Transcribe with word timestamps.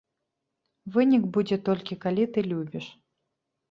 Вынік 0.95 1.23
будзе 1.37 1.61
толькі 1.71 2.01
калі 2.09 2.23
ты 2.35 2.49
любіш. 2.51 2.85